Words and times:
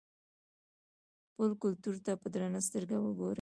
خپل 1.29 1.49
کلتور 1.63 1.95
ته 2.05 2.11
په 2.21 2.27
درنه 2.33 2.59
سترګه 2.67 2.95
وګورئ. 2.99 3.29